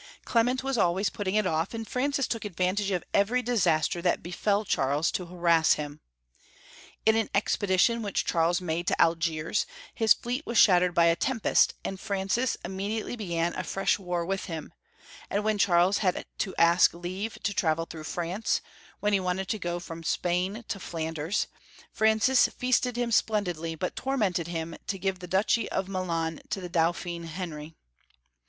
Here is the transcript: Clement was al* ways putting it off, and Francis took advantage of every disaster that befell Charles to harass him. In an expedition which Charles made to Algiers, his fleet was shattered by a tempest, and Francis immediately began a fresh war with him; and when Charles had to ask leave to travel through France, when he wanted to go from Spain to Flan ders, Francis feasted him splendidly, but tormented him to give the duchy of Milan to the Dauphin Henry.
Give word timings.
Clement 0.25 0.63
was 0.63 0.79
al* 0.79 0.95
ways 0.95 1.11
putting 1.11 1.35
it 1.35 1.45
off, 1.45 1.75
and 1.75 1.87
Francis 1.87 2.25
took 2.25 2.43
advantage 2.43 2.89
of 2.89 3.03
every 3.13 3.43
disaster 3.43 4.01
that 4.01 4.23
befell 4.23 4.65
Charles 4.65 5.11
to 5.11 5.27
harass 5.27 5.73
him. 5.73 6.01
In 7.05 7.15
an 7.15 7.29
expedition 7.35 8.01
which 8.01 8.25
Charles 8.25 8.59
made 8.61 8.87
to 8.87 8.99
Algiers, 8.99 9.67
his 9.93 10.15
fleet 10.15 10.43
was 10.43 10.57
shattered 10.57 10.95
by 10.95 11.05
a 11.05 11.15
tempest, 11.15 11.75
and 11.85 11.99
Francis 11.99 12.57
immediately 12.65 13.15
began 13.15 13.53
a 13.53 13.63
fresh 13.63 13.99
war 13.99 14.25
with 14.25 14.45
him; 14.45 14.73
and 15.29 15.43
when 15.43 15.59
Charles 15.59 15.99
had 15.99 16.25
to 16.39 16.55
ask 16.57 16.95
leave 16.95 17.37
to 17.43 17.53
travel 17.53 17.85
through 17.85 18.05
France, 18.05 18.59
when 19.01 19.13
he 19.13 19.19
wanted 19.19 19.47
to 19.49 19.59
go 19.59 19.79
from 19.79 20.01
Spain 20.01 20.65
to 20.67 20.79
Flan 20.79 21.13
ders, 21.13 21.45
Francis 21.91 22.47
feasted 22.47 22.95
him 22.97 23.11
splendidly, 23.11 23.75
but 23.75 23.95
tormented 23.95 24.47
him 24.47 24.75
to 24.87 24.97
give 24.97 25.19
the 25.19 25.27
duchy 25.27 25.69
of 25.69 25.87
Milan 25.87 26.41
to 26.49 26.59
the 26.59 26.69
Dauphin 26.69 27.25
Henry. 27.25 27.75